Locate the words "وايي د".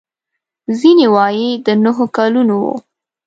1.15-1.67